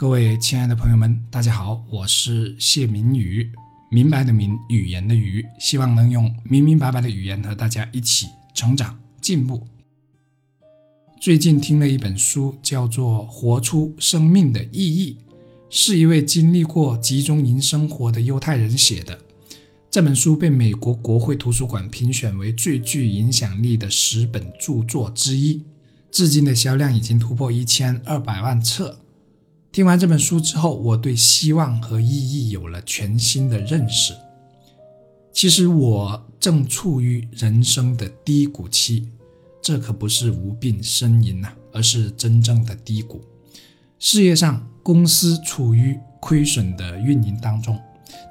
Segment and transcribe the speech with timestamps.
[0.00, 3.52] 各位亲爱的朋友们，大家好，我是谢明宇，
[3.90, 9.66] 明白的明，语言的语，希望能用明明白白的语言和大家一起成长进步。
[11.20, 15.18] 最近听了一本书，叫做《活出生命的意义》，
[15.68, 19.18] 是一位经历过集中营生活的犹太人写的。
[19.90, 25.62] 这本书被美国国会图书馆评选为最具影响力的十本著作之一，
[26.10, 29.00] 至今的销量已经突破一千二百万册。
[29.72, 34.12] 听完这本书之后，我对希望和意义有了全新的认识。
[35.32, 39.08] 其实我正处于人生的低谷期，
[39.62, 43.22] 这可不是无病呻吟呐，而是真正的低谷。
[44.00, 47.78] 事业上，公司处于亏损的运营当中，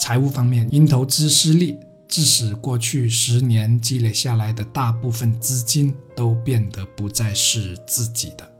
[0.00, 1.76] 财务方面因投资失利，
[2.08, 8.57] 致使过去十年积累下来的大部分资金都变得不再是自己的。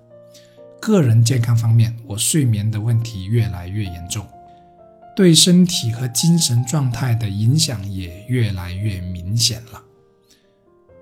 [0.88, 4.26] 个人健康方面，我睡眠的问题越来越严重，
[5.14, 9.82] 对身体和精神状态的影响也越来越明显了。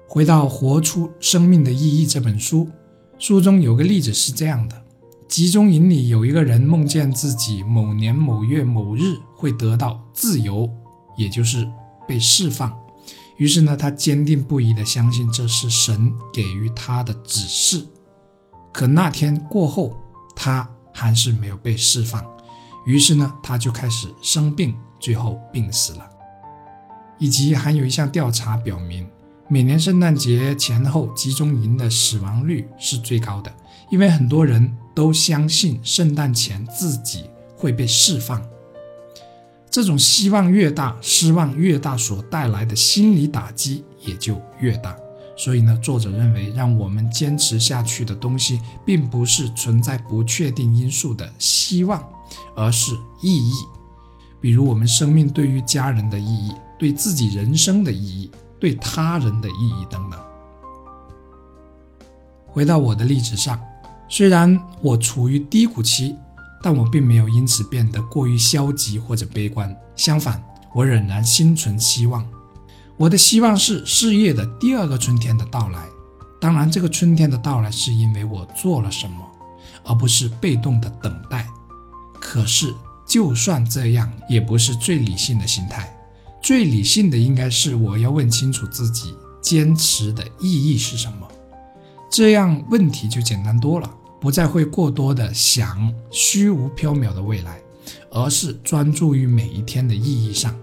[0.08, 2.68] 回到《活出生命的意义》这本书，
[3.16, 4.82] 书中有个例子是这样的：
[5.28, 10.68] 集中营里有一个人梦见自己某年某月某日会得到自由，
[11.16, 11.64] 也就是
[12.08, 12.76] 被释放。
[13.36, 17.86] 于是呢，他坚定不移地相信这是神给予他的指示。
[18.76, 19.96] 可那天过后，
[20.34, 22.22] 他还是没有被释放，
[22.84, 26.06] 于是呢，他就开始生病，最后病死了。
[27.18, 29.08] 以及还有一项调查表明，
[29.48, 33.50] 每年圣诞节前后，集中营的死亡率是最高的，
[33.88, 38.46] 因为很多人都相信圣诞前自己会被释放。
[39.70, 44.94] 这种希望越大，失望越大，所带来的心理打击也就越大。
[45.36, 52.02] 所以呢，作者认为，让我们坚持下去的东西，并不是存在不确定因素的希望，
[52.56, 52.92] 而是
[53.22, 53.52] 意义。
[54.40, 60.18] 比如，我们生命对于家人的意义，对自己人生的意义，对他人的意义等等。
[62.46, 63.60] 回到我的例子上，
[64.08, 66.16] 虽然我处于低谷期，
[66.62, 69.76] 但我并没有因此变得过于消极或者悲观。
[69.94, 70.42] 相反，
[70.74, 72.26] 我仍然心存希望。
[72.98, 75.86] 我的希望是事业的第二个春天的到来，
[76.40, 79.16] 当然，这个春天的到来是因为我做了什么，
[79.84, 81.46] 而不是被动的等待。
[82.18, 82.72] 可是，
[83.06, 85.94] 就算这样，也不是最理性的心态。
[86.42, 91.28] 最理性的应该是我要问清楚自己坚持的意义是什么，
[92.10, 93.90] 这样问题就简单多了，
[94.20, 97.58] 不再会过多的想虚无缥缈的未来，
[98.10, 100.56] 而是专注于每一天的意义上。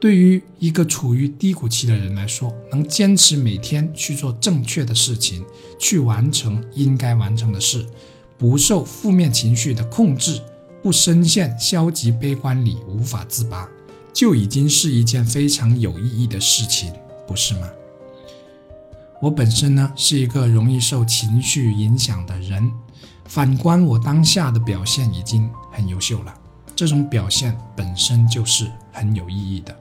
[0.00, 5.44] 对于一个处于低谷期的人来说，能坚持每天去做正确的事情，
[5.76, 7.84] 去完成应该完成的事，
[8.38, 10.40] 不受负面情绪的控制，
[10.82, 13.68] 不深陷消极悲观里无法自拔，
[14.12, 16.92] 就已经是一件非常有意义的事情，
[17.26, 17.68] 不是吗？
[19.20, 22.70] 我本身呢是一个容易受情绪影响的人，
[23.24, 26.32] 反观我当下的表现已经很优秀了，
[26.76, 29.76] 这种表现本身就是很有意义的。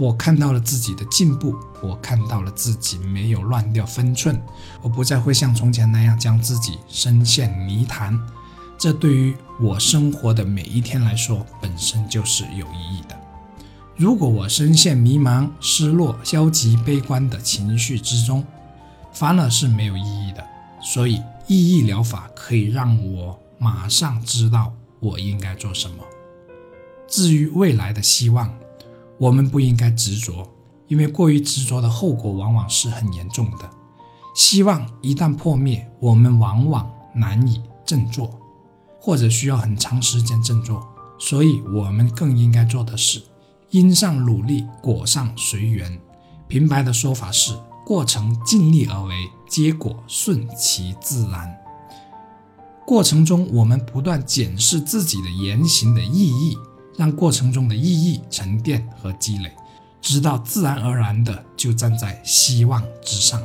[0.00, 4.40] 我看到了自己的进步，我看到了自己没有乱掉分寸，
[4.80, 8.18] 我不再会像从前那样将自己深陷泥潭。
[8.78, 13.20] 这对于我生活的每一天来说，本身就是有意义的。
[13.94, 18.42] 如果我深陷迷茫、失落、消极、悲观的情绪之中，
[19.12, 20.42] 反而是没有意义的。
[20.82, 26.02] 所以，意义疗法可以让我马上知道我应该做什么。
[27.06, 28.50] 至于未来的希望，
[29.20, 30.48] 我们不应该执着，
[30.88, 33.68] 因为过于执着的后果往往是很严重的。
[34.34, 38.30] 希望一旦破灭，我们往往难以振作，
[38.98, 40.82] 或者需要很长时间振作。
[41.18, 43.20] 所以，我们更应该做的是：
[43.68, 46.00] 因上努力，果上随缘。
[46.48, 49.14] 平白的说法是：过程尽力而为，
[49.46, 51.54] 结果顺其自然。
[52.86, 56.56] 过程中，我们不断检视自己的言行的意义。
[56.96, 59.50] 让过程中的意义沉淀和积累，
[60.00, 63.42] 直到自然而然的就站在希望之上。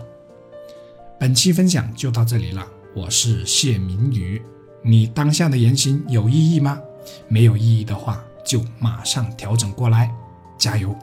[1.20, 2.66] 本期分享就到这里了，
[2.96, 4.42] 我是谢明宇。
[4.84, 6.80] 你当下的言行有意义吗？
[7.28, 10.12] 没有意义的话，就马上调整过来，
[10.58, 10.96] 加油！